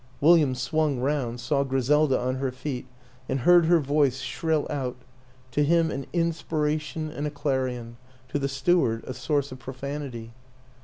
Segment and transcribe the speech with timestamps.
[0.19, 2.87] "William swung round, saw Gri selda on her feet
[3.29, 4.95] and heard her voice shrill out
[5.51, 7.97] to him an inspiration and a clarion,
[8.29, 10.33] to the steward a source of profanity.